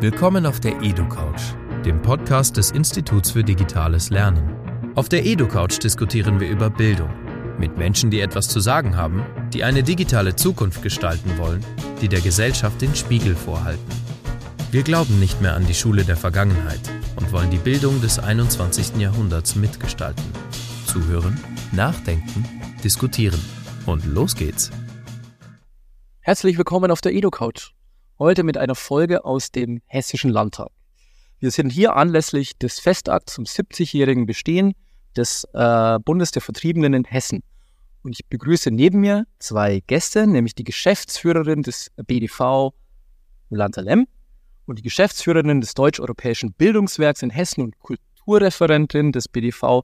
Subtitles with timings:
[0.00, 4.94] Willkommen auf der EduCouch, dem Podcast des Instituts für Digitales Lernen.
[4.94, 7.10] Auf der EduCouch diskutieren wir über Bildung
[7.58, 11.62] mit Menschen, die etwas zu sagen haben, die eine digitale Zukunft gestalten wollen,
[12.00, 13.92] die der Gesellschaft den Spiegel vorhalten.
[14.70, 16.80] Wir glauben nicht mehr an die Schule der Vergangenheit
[17.16, 18.96] und wollen die Bildung des 21.
[18.96, 20.24] Jahrhunderts mitgestalten.
[20.86, 21.38] Zuhören,
[21.72, 22.46] nachdenken,
[22.82, 23.40] diskutieren.
[23.84, 24.70] Und los geht's.
[26.20, 27.74] Herzlich willkommen auf der EduCouch.
[28.20, 30.68] Heute mit einer Folge aus dem Hessischen Landtag.
[31.38, 34.74] Wir sind hier anlässlich des Festakts zum 70-jährigen Bestehen
[35.16, 37.42] des äh, Bundes der Vertriebenen in Hessen.
[38.02, 42.74] Und ich begrüße neben mir zwei Gäste, nämlich die Geschäftsführerin des BDV
[43.48, 44.06] Jolanta Lemm
[44.66, 49.80] und die Geschäftsführerin des Deutsch-Europäischen Bildungswerks in Hessen und Kulturreferentin des BDV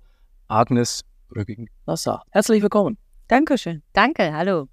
[0.48, 2.22] Agnes Brügging-Nassar.
[2.32, 2.98] Herzlich willkommen.
[3.28, 3.82] Dankeschön.
[3.94, 4.68] Danke, hallo.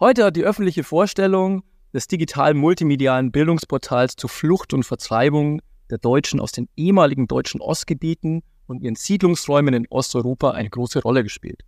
[0.00, 1.62] Heute hat die öffentliche Vorstellung
[1.94, 8.42] des digitalen multimedialen Bildungsportals zur Flucht und Vertreibung der Deutschen aus den ehemaligen deutschen Ostgebieten
[8.66, 11.62] und ihren Siedlungsräumen in Osteuropa eine große Rolle gespielt.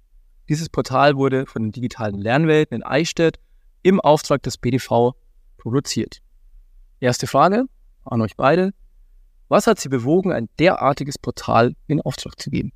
[0.48, 3.38] Dieses Portal wurde von den digitalen Lernwelten in Eichstätt
[3.82, 5.12] im Auftrag des BDV
[5.58, 6.20] produziert.
[6.98, 7.66] Erste Frage
[8.04, 8.72] an euch beide.
[9.48, 12.72] Was hat Sie bewogen, ein derartiges Portal in Auftrag zu geben?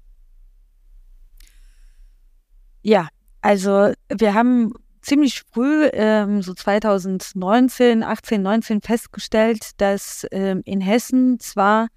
[2.83, 3.09] Ja,
[3.41, 11.41] also wir haben ziemlich früh, ähm, so 2019, 18, 19 festgestellt, dass ähm, in Hessen
[11.41, 11.89] zwar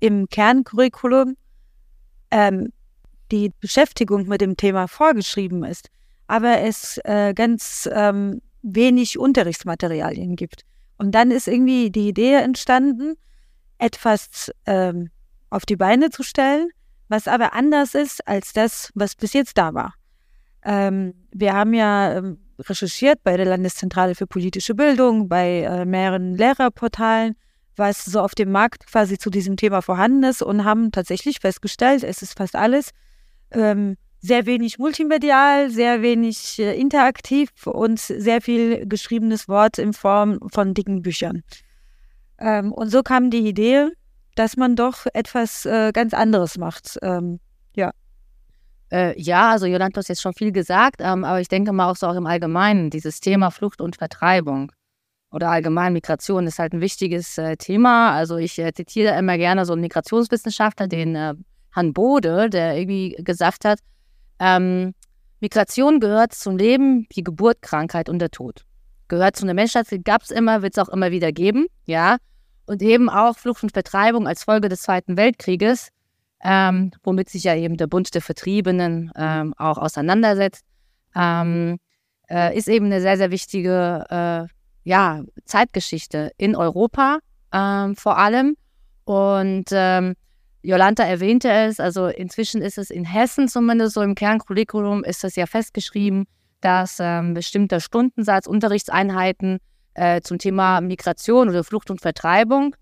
[0.00, 1.36] im Kerncurriculum
[2.30, 2.72] ähm,
[3.30, 5.88] die Beschäftigung mit dem Thema vorgeschrieben ist,
[6.26, 10.62] aber es äh, ganz ähm, wenig Unterrichtsmaterialien gibt.
[10.98, 13.14] Und dann ist irgendwie die Idee entstanden,
[13.78, 15.10] etwas ähm,
[15.50, 16.68] auf die Beine zu stellen,
[17.08, 19.94] was aber anders ist als das, was bis jetzt da war.
[20.64, 26.36] Ähm, wir haben ja ähm, recherchiert bei der Landeszentrale für politische Bildung, bei äh, mehreren
[26.36, 27.34] Lehrerportalen,
[27.76, 32.04] was so auf dem Markt quasi zu diesem Thema vorhanden ist und haben tatsächlich festgestellt,
[32.04, 32.90] es ist fast alles
[33.50, 40.38] ähm, sehr wenig multimedial, sehr wenig äh, interaktiv und sehr viel geschriebenes Wort in Form
[40.52, 41.42] von dicken Büchern.
[42.38, 43.88] Ähm, und so kam die Idee,
[44.36, 46.98] dass man doch etwas äh, ganz anderes macht.
[48.92, 48.98] Ja.
[48.98, 51.96] Äh, ja, also Jolanta hat jetzt schon viel gesagt, ähm, aber ich denke mal auch
[51.96, 54.70] so auch im Allgemeinen, dieses Thema Flucht und Vertreibung
[55.32, 58.12] oder allgemein Migration ist halt ein wichtiges äh, Thema.
[58.12, 61.34] Also ich äh, zitiere immer gerne so einen Migrationswissenschaftler, den äh,
[61.74, 63.78] Han Bode, der irgendwie gesagt hat,
[64.38, 64.94] ähm,
[65.40, 68.64] Migration gehört zum Leben wie Geburt, Krankheit und der Tod.
[69.08, 72.18] Gehört zu einer Menschheit, gab es immer, wird es auch immer wieder geben, ja.
[72.66, 75.88] Und eben auch Flucht und Vertreibung als Folge des Zweiten Weltkrieges
[76.42, 80.64] ähm, womit sich ja eben der Bund der Vertriebenen ähm, auch auseinandersetzt,
[81.14, 81.78] ähm,
[82.28, 84.52] äh, ist eben eine sehr, sehr wichtige äh,
[84.84, 87.18] ja, Zeitgeschichte in Europa
[87.52, 88.56] ähm, vor allem.
[89.04, 90.14] Und ähm,
[90.62, 95.36] Jolanta erwähnte es, also inzwischen ist es in Hessen zumindest so im Kerncurriculum ist es
[95.36, 96.26] ja festgeschrieben,
[96.60, 99.58] dass ähm, bestimmter Stundensatz, Unterrichtseinheiten
[99.94, 102.76] äh, zum Thema Migration oder Flucht und Vertreibung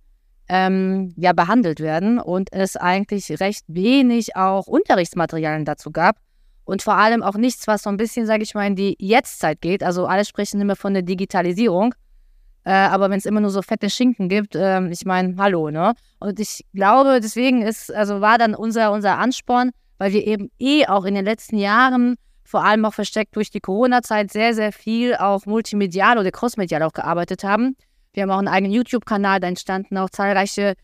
[0.52, 6.16] ähm, ja behandelt werden und es eigentlich recht wenig auch Unterrichtsmaterialien dazu gab
[6.64, 9.60] und vor allem auch nichts, was so ein bisschen, sage ich mal, in die Jetztzeit
[9.60, 9.84] geht.
[9.84, 11.94] Also alle sprechen immer von der Digitalisierung,
[12.64, 15.94] äh, aber wenn es immer nur so fette Schinken gibt, äh, ich meine, hallo, ne?
[16.18, 20.84] Und ich glaube, deswegen ist, also war dann unser, unser Ansporn, weil wir eben eh
[20.86, 25.14] auch in den letzten Jahren vor allem auch versteckt durch die Corona-Zeit sehr, sehr viel
[25.14, 27.76] auch multimedial oder crossmedial auch gearbeitet haben.
[28.12, 30.74] Wir haben auch einen eigenen YouTube-Kanal, da entstanden auch zahlreiche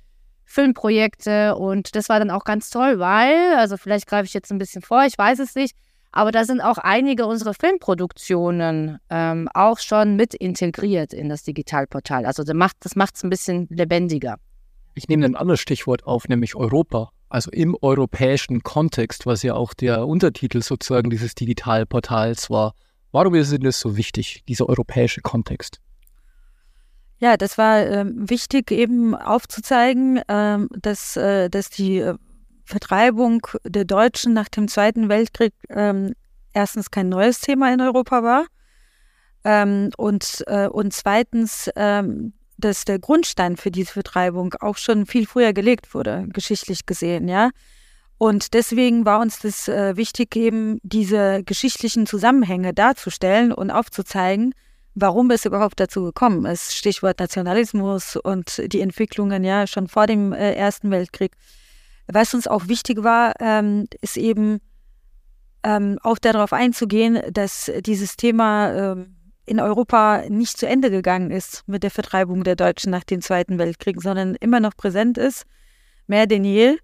[0.44, 4.58] Filmprojekte und das war dann auch ganz toll, weil, also vielleicht greife ich jetzt ein
[4.58, 5.74] bisschen vor, ich weiß es nicht,
[6.12, 12.24] aber da sind auch einige unserer Filmproduktionen ähm, auch schon mit integriert in das Digitalportal.
[12.26, 14.36] Also das macht es ein bisschen lebendiger.
[14.94, 17.10] Ich nehme ein anderes Stichwort auf, nämlich Europa.
[17.28, 22.72] Also im europäischen Kontext, was ja auch der Untertitel sozusagen dieses Digitalportals war.
[23.10, 25.80] Warum ist es so wichtig, dieser europäische Kontext?
[27.18, 32.14] Ja, das war ähm, wichtig, eben aufzuzeigen, ähm, dass, äh, dass die äh,
[32.64, 36.12] Vertreibung der Deutschen nach dem Zweiten Weltkrieg ähm,
[36.52, 38.46] erstens kein neues Thema in Europa war
[39.44, 45.26] ähm, und, äh, und zweitens, ähm, dass der Grundstein für diese Vertreibung auch schon viel
[45.26, 47.50] früher gelegt wurde, geschichtlich gesehen, ja.
[48.18, 54.54] Und deswegen war uns das äh, wichtig, eben diese geschichtlichen Zusammenhänge darzustellen und aufzuzeigen,
[54.96, 56.74] warum es überhaupt dazu gekommen ist.
[56.74, 61.32] Stichwort Nationalismus und die Entwicklungen ja schon vor dem äh, Ersten Weltkrieg.
[62.08, 64.58] Was uns auch wichtig war, ähm, ist eben
[65.62, 71.62] ähm, auch darauf einzugehen, dass dieses Thema ähm, in Europa nicht zu Ende gegangen ist
[71.66, 75.44] mit der Vertreibung der Deutschen nach dem Zweiten Weltkrieg, sondern immer noch präsent ist,
[76.06, 76.78] mehr denn je.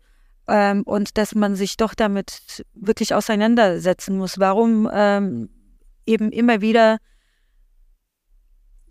[0.48, 5.48] Ähm, und dass man sich doch damit wirklich auseinandersetzen muss, warum ähm,
[6.04, 6.98] eben immer wieder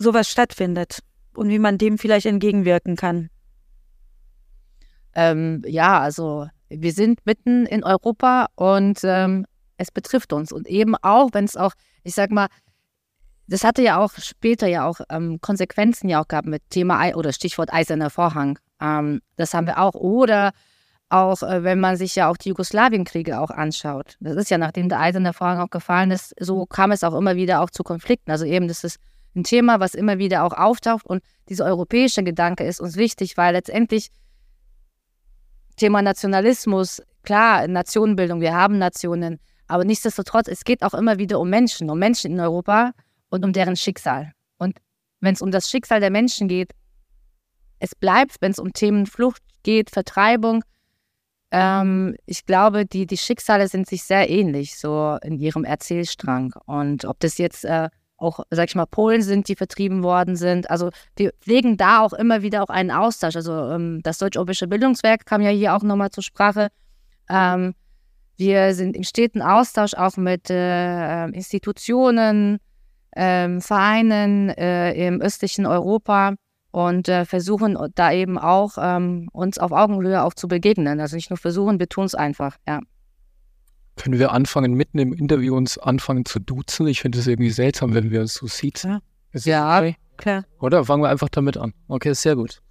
[0.01, 0.99] sowas stattfindet
[1.33, 3.29] und wie man dem vielleicht entgegenwirken kann.
[5.13, 9.45] Ähm, ja, also wir sind mitten in Europa und ähm,
[9.77, 10.51] es betrifft uns.
[10.51, 12.47] Und eben auch, wenn es auch, ich sag mal,
[13.47, 17.33] das hatte ja auch später ja auch ähm, Konsequenzen ja auch gehabt mit Thema oder
[17.33, 18.57] Stichwort Eiserner Vorhang.
[18.79, 19.93] Ähm, das haben wir auch.
[19.95, 20.51] Oder
[21.09, 24.15] auch, äh, wenn man sich ja auch die Jugoslawienkriege auch anschaut.
[24.21, 27.35] Das ist ja, nachdem der Eiserne Vorhang auch gefallen ist, so kam es auch immer
[27.35, 28.31] wieder auch zu Konflikten.
[28.31, 28.97] Also eben, das ist
[29.35, 31.05] ein Thema, was immer wieder auch auftaucht.
[31.05, 34.09] Und dieser europäische Gedanke ist uns wichtig, weil letztendlich
[35.77, 41.49] Thema Nationalismus, klar, Nationenbildung, wir haben Nationen, aber nichtsdestotrotz, es geht auch immer wieder um
[41.49, 42.91] Menschen, um Menschen in Europa
[43.29, 44.33] und um deren Schicksal.
[44.57, 44.77] Und
[45.21, 46.71] wenn es um das Schicksal der Menschen geht,
[47.79, 50.63] es bleibt, wenn es um Themen Flucht geht, Vertreibung,
[51.51, 56.53] ähm, ich glaube, die, die Schicksale sind sich sehr ähnlich, so in ihrem Erzählstrang.
[56.65, 57.89] Und ob das jetzt äh,
[58.21, 60.69] auch, sag ich mal, Polen sind, die vertrieben worden sind.
[60.69, 63.35] Also wir pflegen da auch immer wieder auch einen Austausch.
[63.35, 66.69] Also ähm, das Deutsch-Obische Bildungswerk kam ja hier auch nochmal zur Sprache.
[67.29, 67.73] Ähm,
[68.37, 72.59] wir sind im steten Austausch auch mit äh, Institutionen,
[73.11, 76.35] äh, Vereinen äh, im östlichen Europa
[76.71, 80.99] und äh, versuchen da eben auch ähm, uns auf Augenhöhe auch zu begegnen.
[80.99, 82.79] Also nicht nur versuchen, wir tun es einfach, ja.
[83.95, 86.87] Können wir anfangen, mitten im Interview uns anfangen zu duzen?
[86.87, 88.87] Ich finde es irgendwie seltsam, wenn wir uns so sieht.
[89.33, 89.95] Ja, okay?
[90.17, 90.45] klar.
[90.59, 91.73] Oder fangen wir einfach damit an.
[91.87, 92.61] Okay, sehr gut.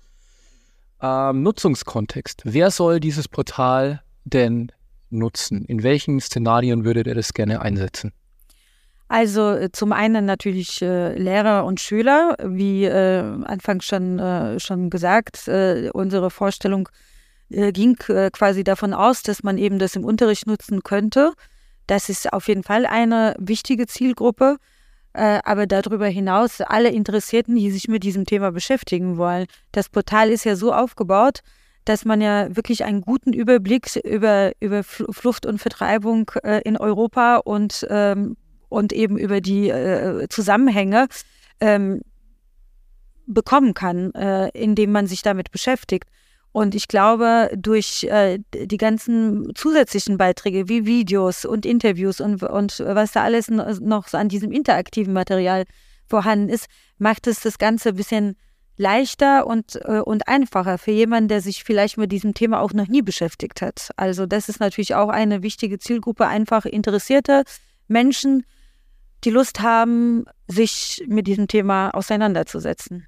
[1.03, 2.43] Ähm, Nutzungskontext.
[2.45, 4.73] Wer soll dieses Portal denn
[5.11, 5.65] nutzen?
[5.67, 8.13] In welchen Szenarien würdet ihr das gerne einsetzen?
[9.09, 14.89] Also äh, zum einen natürlich äh, Lehrer und Schüler, wie äh, anfangs schon, äh, schon
[14.89, 16.93] gesagt, äh, unsere Vorstellung äh,
[17.50, 21.32] ging quasi davon aus, dass man eben das im Unterricht nutzen könnte.
[21.87, 24.56] Das ist auf jeden Fall eine wichtige Zielgruppe.
[25.12, 29.47] aber darüber hinaus alle Interessierten, die sich mit diesem Thema beschäftigen wollen.
[29.73, 31.41] Das Portal ist ja so aufgebaut,
[31.85, 36.31] dass man ja wirklich einen guten Überblick über, über Flucht und Vertreibung
[36.62, 38.37] in Europa und ähm,
[38.70, 41.08] und eben über die äh, Zusammenhänge
[41.61, 42.00] ähm,
[43.26, 46.08] bekommen kann, äh, indem man sich damit beschäftigt.
[46.52, 52.81] Und ich glaube, durch äh, die ganzen zusätzlichen Beiträge wie Videos und Interviews und, und
[52.81, 55.64] was da alles noch an diesem interaktiven Material
[56.06, 56.67] vorhanden ist,
[56.99, 58.37] macht es das Ganze ein bisschen
[58.76, 62.88] leichter und, äh, und einfacher für jemanden, der sich vielleicht mit diesem Thema auch noch
[62.88, 63.91] nie beschäftigt hat.
[63.97, 67.44] Also das ist natürlich auch eine wichtige Zielgruppe, einfach interessierte
[67.87, 68.44] Menschen,
[69.25, 73.06] die Lust haben, sich mit diesem Thema auseinanderzusetzen.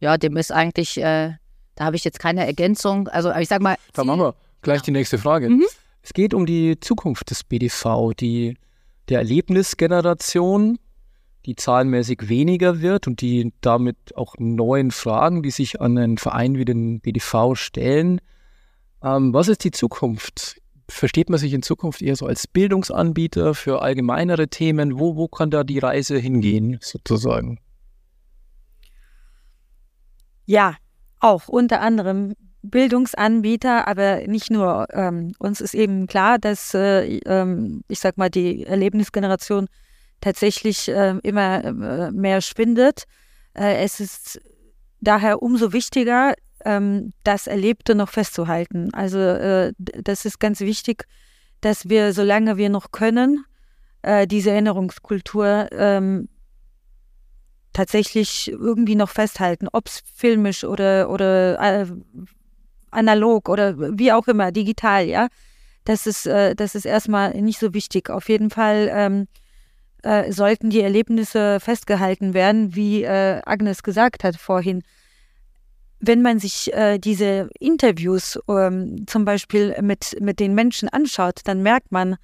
[0.00, 1.32] Ja, dem ist eigentlich, äh,
[1.78, 3.06] da habe ich jetzt keine Ergänzung.
[3.08, 3.76] Also ich sag mal.
[3.92, 4.84] Dann machen wir gleich ja.
[4.86, 5.48] die nächste Frage.
[5.48, 5.64] Mhm.
[6.02, 8.56] Es geht um die Zukunft des BDV, die
[9.08, 10.78] der Erlebnisgeneration,
[11.46, 16.56] die zahlenmäßig weniger wird und die damit auch neuen Fragen, die sich an einen Verein
[16.58, 18.20] wie den BDV stellen.
[19.02, 20.60] Ähm, was ist die Zukunft?
[20.90, 24.98] versteht man sich in Zukunft eher so als Bildungsanbieter für allgemeinere Themen?
[24.98, 27.60] Wo, wo kann da die Reise hingehen, sozusagen?
[30.46, 30.76] Ja,
[31.20, 34.86] auch unter anderem Bildungsanbieter, aber nicht nur.
[34.92, 39.68] Ähm, uns ist eben klar, dass, äh, ähm, ich sag mal, die Erlebnisgeneration
[40.20, 43.04] tatsächlich äh, immer äh, mehr schwindet.
[43.54, 44.40] Äh, es ist
[45.00, 48.92] daher umso wichtiger, ähm, das Erlebte noch festzuhalten.
[48.92, 51.04] Also äh, das ist ganz wichtig,
[51.60, 53.44] dass wir, solange wir noch können,
[54.02, 56.28] äh, diese Erinnerungskultur ähm,
[57.78, 61.86] tatsächlich irgendwie noch festhalten, ob es filmisch oder, oder äh,
[62.90, 65.28] analog oder wie auch immer, digital, ja.
[65.84, 68.10] Das ist, äh, das ist erstmal nicht so wichtig.
[68.10, 69.28] Auf jeden Fall ähm,
[70.02, 74.82] äh, sollten die Erlebnisse festgehalten werden, wie äh, Agnes gesagt hat vorhin
[76.00, 81.60] wenn man sich äh, diese Interviews ähm, zum Beispiel mit, mit den Menschen anschaut, dann
[81.60, 82.18] merkt man,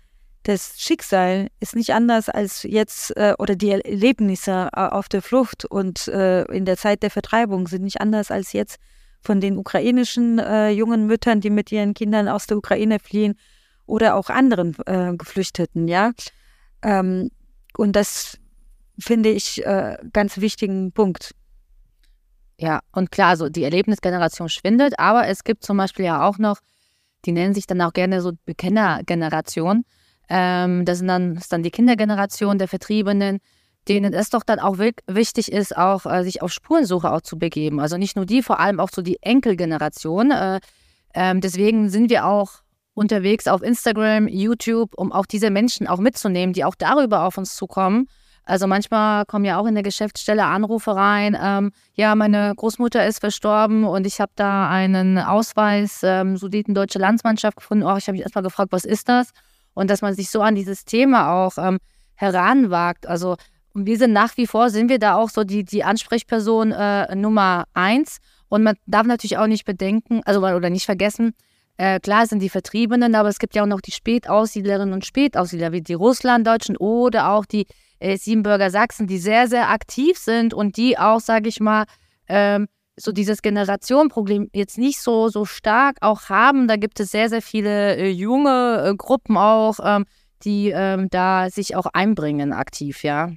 [0.45, 5.65] das Schicksal ist nicht anders als jetzt äh, oder die Erlebnisse äh, auf der Flucht
[5.65, 8.77] und äh, in der Zeit der Vertreibung sind nicht anders als jetzt
[9.21, 13.39] von den ukrainischen äh, jungen Müttern, die mit ihren Kindern aus der Ukraine fliehen
[13.87, 16.13] oder auch anderen äh, Geflüchteten, ja.
[16.83, 17.31] Ähm,
[17.77, 18.39] und das
[18.99, 21.35] finde ich äh, ganz wichtigen Punkt.
[22.59, 26.59] Ja, und klar, so die Erlebnisgeneration schwindet, aber es gibt zum Beispiel ja auch noch,
[27.25, 29.85] die nennen sich dann auch gerne so Bekennergeneration.
[30.29, 33.41] Ähm, das, sind dann, ist dann die Kindergeneration der Vertriebenen,
[33.89, 37.81] denen es doch dann auch wichtig ist, auch äh, sich auf Spurensuche auch zu begeben.
[37.81, 40.31] Also nicht nur die, vor allem auch so die Enkelgeneration.
[40.31, 40.61] Äh,
[41.15, 42.63] ähm, deswegen sind wir auch
[42.95, 47.57] unterwegs auf Instagram, YouTube, um auch diese Menschen auch mitzunehmen, die auch darüber auf uns
[47.57, 48.09] zukommen.
[48.47, 53.21] Also manchmal kommen ja auch in der Geschäftsstelle Anrufe rein, ähm, ja, meine Großmutter ist
[53.21, 57.85] verstorben und ich habe da einen Ausweis ähm, Sudetendeutsche Landsmannschaft gefunden.
[57.85, 59.31] Oh, ich habe mich erstmal gefragt, was ist das?
[59.75, 61.79] Und dass man sich so an dieses Thema auch ähm,
[62.15, 63.07] heranwagt.
[63.07, 63.37] Also
[63.75, 67.65] wir sind nach wie vor, sind wir da auch so die, die Ansprechperson äh, Nummer
[67.75, 68.19] eins.
[68.49, 71.35] Und man darf natürlich auch nicht bedenken, also oder nicht vergessen,
[71.77, 75.73] äh, klar sind die Vertriebenen, aber es gibt ja auch noch die Spätaussiedlerinnen und Spätaussiedler,
[75.73, 77.67] wie die Russlanddeutschen oder auch die
[77.99, 81.85] äh, Siebenbürger Sachsen, die sehr, sehr aktiv sind und die auch, sage ich mal,
[82.29, 86.69] ähm, so dieses Generationenproblem jetzt nicht so, so stark auch haben.
[86.69, 90.05] Da gibt es sehr, sehr viele äh, junge äh, Gruppen auch, ähm,
[90.45, 93.31] die ähm, da sich auch einbringen aktiv, ja.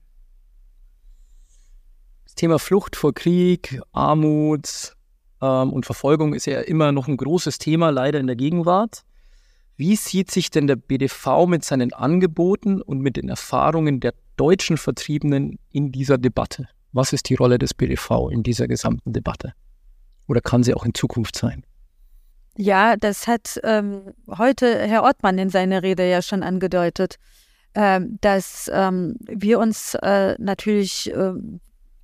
[2.26, 4.96] Das Thema Flucht vor Krieg, Armut,
[5.42, 9.04] ähm, und Verfolgung ist ja immer noch ein großes Thema, leider in der Gegenwart.
[9.76, 14.78] Wie sieht sich denn der BDV mit seinen Angeboten und mit den Erfahrungen der deutschen
[14.78, 16.68] Vertriebenen in dieser Debatte?
[16.98, 19.54] Was ist die Rolle des BDV in dieser gesamten Debatte?
[20.28, 21.64] Oder kann sie auch in Zukunft sein?
[22.56, 27.18] Ja, das hat ähm, heute Herr Ortmann in seiner Rede ja schon angedeutet,
[27.76, 31.34] ähm, dass ähm, wir uns äh, natürlich äh,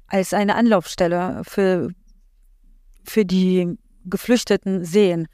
[0.05, 1.89] als eine Anlaufstelle für
[3.03, 5.27] für die Geflüchteten sehen.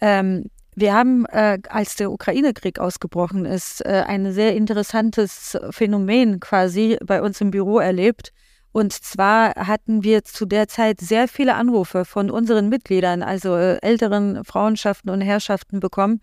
[0.00, 6.96] Ähm, wir haben, äh, als der Ukraine-Krieg ausgebrochen ist, äh, ein sehr interessantes Phänomen quasi
[7.04, 8.32] bei uns im Büro erlebt.
[8.72, 13.78] Und zwar hatten wir zu der Zeit sehr viele Anrufe von unseren Mitgliedern, also äh,
[13.82, 16.20] älteren Frauenschaften und Herrschaften bekommen,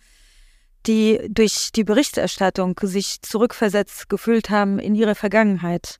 [0.85, 5.97] die durch die Berichterstattung sich zurückversetzt gefühlt haben in ihre Vergangenheit.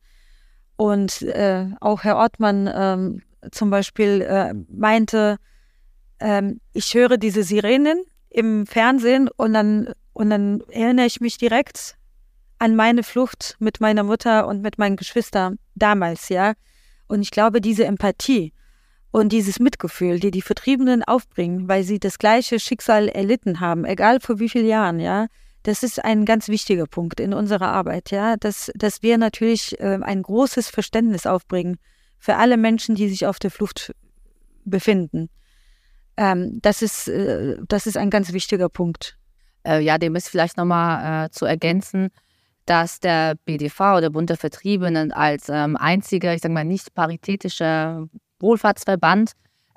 [0.77, 3.21] Und äh, auch Herr Ortmann ähm,
[3.51, 5.37] zum Beispiel äh, meinte,
[6.19, 11.97] ähm, ich höre diese Sirenen im Fernsehen und dann, und dann erinnere ich mich direkt
[12.65, 16.53] an meine Flucht mit meiner Mutter und mit meinen Geschwistern damals, ja.
[17.07, 18.53] Und ich glaube, diese Empathie
[19.11, 24.19] und dieses Mitgefühl, die die Vertriebenen aufbringen, weil sie das gleiche Schicksal erlitten haben, egal
[24.19, 25.27] vor wie vielen Jahren, ja,
[25.61, 29.99] das ist ein ganz wichtiger Punkt in unserer Arbeit, ja, dass, dass wir natürlich äh,
[30.01, 31.77] ein großes Verständnis aufbringen
[32.17, 33.93] für alle Menschen, die sich auf der Flucht
[34.63, 35.29] befinden.
[36.17, 39.19] Ähm, das, ist, äh, das ist ein ganz wichtiger Punkt.
[39.63, 42.09] Äh, ja, dem ist vielleicht nochmal äh, zu ergänzen,
[42.65, 48.07] dass der BDV, der Bund der Vertriebenen, als ähm, einziger, ich sage mal, nicht paritätischer
[48.39, 49.31] Wohlfahrtsverband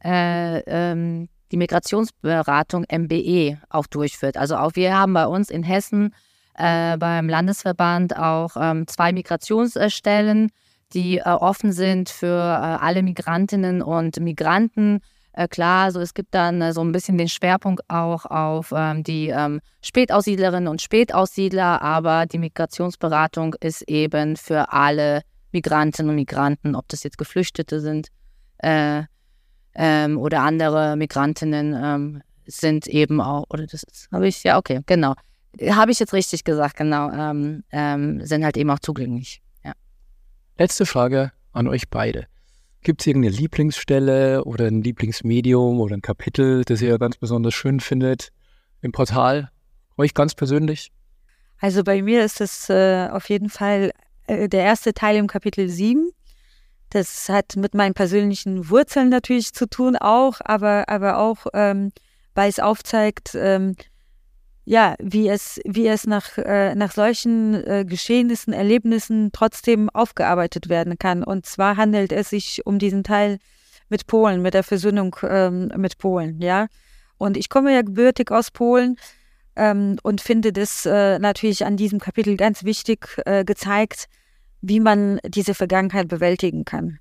[0.04, 4.36] äh, ähm, die Migrationsberatung MBE auch durchführt.
[4.36, 6.14] Also auch wir haben bei uns in Hessen
[6.54, 10.50] äh, beim Landesverband auch ähm, zwei Migrationsstellen
[10.92, 15.00] die äh, offen sind für äh, alle Migrantinnen und Migranten.
[15.38, 19.04] Äh, klar, so es gibt dann äh, so ein bisschen den Schwerpunkt auch auf ähm,
[19.04, 26.74] die ähm, Spätaussiedlerinnen und Spätaussiedler, aber die Migrationsberatung ist eben für alle Migrantinnen und Migranten,
[26.74, 28.08] ob das jetzt Geflüchtete sind
[28.58, 29.04] äh,
[29.76, 35.14] ähm, oder andere Migrantinnen ähm, sind eben auch, oder das habe ich, ja, okay, genau.
[35.70, 39.40] Habe ich jetzt richtig gesagt, genau, ähm, ähm, sind halt eben auch zugänglich.
[40.56, 42.26] Letzte Frage an euch beide.
[42.88, 47.80] Gibt es irgendeine Lieblingsstelle oder ein Lieblingsmedium oder ein Kapitel, das ihr ganz besonders schön
[47.80, 48.32] findet
[48.80, 49.50] im Portal?
[49.98, 50.90] Euch ganz persönlich?
[51.58, 53.92] Also bei mir ist es äh, auf jeden Fall
[54.26, 56.12] äh, der erste Teil im Kapitel 7.
[56.88, 61.92] Das hat mit meinen persönlichen Wurzeln natürlich zu tun auch, aber, aber auch, ähm,
[62.34, 63.76] weil es aufzeigt, ähm,
[64.68, 70.98] ja, wie es, wie es nach, äh, nach solchen äh, Geschehnissen, Erlebnissen trotzdem aufgearbeitet werden
[70.98, 71.24] kann.
[71.24, 73.38] Und zwar handelt es sich um diesen Teil
[73.88, 76.66] mit Polen, mit der Versöhnung ähm, mit Polen, ja.
[77.16, 78.96] Und ich komme ja gebürtig aus Polen
[79.56, 84.06] ähm, und finde das äh, natürlich an diesem Kapitel ganz wichtig äh, gezeigt,
[84.60, 86.98] wie man diese Vergangenheit bewältigen kann.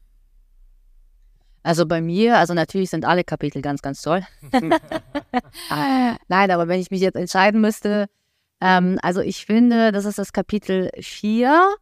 [1.64, 4.26] Also bei mir, also natürlich sind alle Kapitel ganz, ganz toll.
[6.28, 8.08] Nein, aber wenn ich mich jetzt entscheiden müsste,
[8.62, 11.76] ähm, also ich finde, das ist das Kapitel 4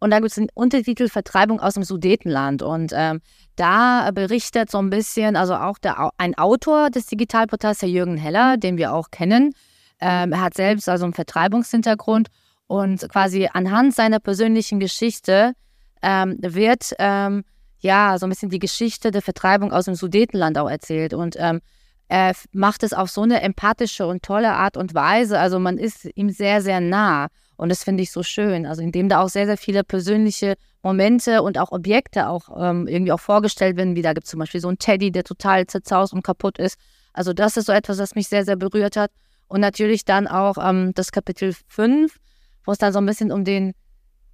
[0.00, 2.62] und da gibt es den Untertitel Vertreibung aus dem Sudetenland.
[2.62, 3.20] Und ähm,
[3.56, 8.56] da berichtet so ein bisschen, also auch der, ein Autor des Digitalportals, der Jürgen Heller,
[8.56, 9.52] den wir auch kennen.
[10.00, 12.28] Ähm, er hat selbst also einen Vertreibungshintergrund
[12.66, 15.52] und quasi anhand seiner persönlichen Geschichte
[16.02, 17.44] ähm, wird ähm,
[17.80, 21.14] ja, so ein bisschen die Geschichte der Vertreibung aus dem Sudetenland auch erzählt.
[21.14, 21.60] Und ähm,
[22.08, 25.38] er macht es auf so eine empathische und tolle Art und Weise.
[25.38, 27.28] Also man ist ihm sehr, sehr nah.
[27.56, 28.66] Und das finde ich so schön.
[28.66, 33.12] Also indem da auch sehr, sehr viele persönliche Momente und auch Objekte auch ähm, irgendwie
[33.12, 33.96] auch vorgestellt werden.
[33.96, 36.78] Wie da gibt es zum Beispiel so einen Teddy, der total zerzaust und kaputt ist.
[37.12, 39.10] Also das ist so etwas, was mich sehr, sehr berührt hat.
[39.48, 42.16] Und natürlich dann auch ähm, das Kapitel 5,
[42.64, 43.72] wo es dann so ein bisschen um den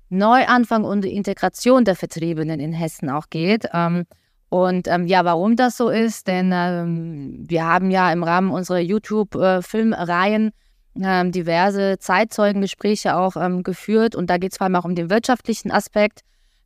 [0.09, 3.67] Neuanfang und Integration der Vertriebenen in Hessen auch geht.
[3.73, 4.05] Ähm,
[4.49, 8.79] und ähm, ja, warum das so ist, denn ähm, wir haben ja im Rahmen unserer
[8.79, 10.53] YouTube-Filmreihen
[10.99, 16.23] diverse Zeitzeugengespräche auch geführt und da geht es vor allem auch um den wirtschaftlichen Aspekt.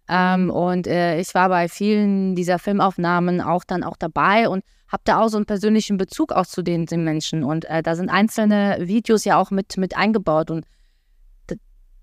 [0.09, 5.21] Und äh, ich war bei vielen dieser Filmaufnahmen auch dann auch dabei und habe da
[5.21, 7.45] auch so einen persönlichen Bezug auch zu den, den Menschen.
[7.45, 10.65] Und äh, da sind einzelne Videos ja auch mit, mit eingebaut und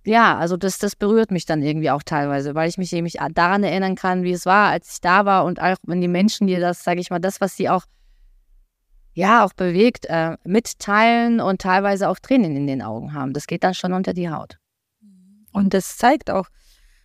[0.08, 3.64] ja, also das, das berührt mich dann irgendwie auch teilweise, weil ich mich nämlich daran
[3.64, 6.62] erinnern kann, wie es war, als ich da war und auch wenn die Menschen dir
[6.62, 7.84] das, sage ich mal, das, was sie auch,
[9.14, 13.34] ja, auch bewegt, äh, mitteilen und teilweise auch Tränen in den Augen haben.
[13.34, 14.58] Das geht dann schon unter die Haut.
[15.52, 16.48] Und das zeigt auch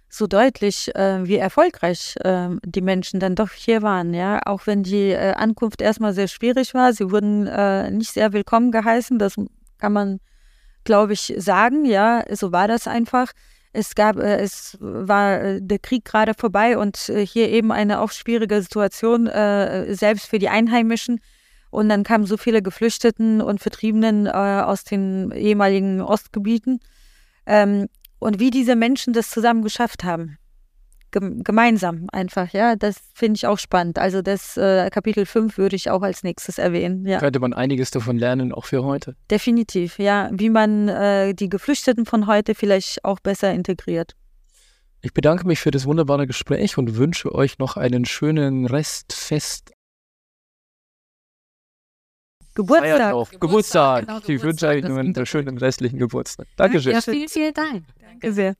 [0.08, 4.40] so deutlich, äh, wie erfolgreich äh, die Menschen dann doch hier waren, ja.
[4.44, 8.70] Auch wenn die äh, Ankunft erstmal sehr schwierig war, sie wurden äh, nicht sehr willkommen
[8.70, 9.36] geheißen, das
[9.78, 10.20] kann man
[10.84, 11.84] glaube ich, sagen.
[11.84, 13.32] Ja, so war das einfach.
[13.72, 18.00] Es gab, äh, es war äh, der Krieg gerade vorbei und äh, hier eben eine
[18.00, 21.20] auch schwierige Situation, selbst für die Einheimischen.
[21.70, 26.80] Und dann kamen so viele Geflüchteten und Vertriebenen aus den ehemaligen Ostgebieten.
[27.46, 30.36] Ähm, und wie diese Menschen das zusammen geschafft haben
[31.12, 32.76] gemeinsam einfach, ja.
[32.76, 33.98] Das finde ich auch spannend.
[33.98, 37.06] Also das äh, Kapitel 5 würde ich auch als nächstes erwähnen.
[37.06, 37.18] Ja.
[37.18, 39.14] Könnte man einiges davon lernen, auch für heute.
[39.30, 40.30] Definitiv, ja.
[40.32, 44.14] Wie man äh, die Geflüchteten von heute vielleicht auch besser integriert.
[45.02, 49.72] Ich bedanke mich für das wunderbare Gespräch und wünsche euch noch einen schönen Restfest.
[52.54, 53.10] Geburtstag.
[53.10, 53.40] Geburtstag.
[53.40, 54.06] Geburtstag.
[54.06, 56.46] Genau, ich wünsche euch einen schönen restlichen Geburtstag.
[56.56, 56.92] Dankeschön.
[56.92, 57.84] Ja, vielen, vielen Dank.
[58.00, 58.54] Danke sehr.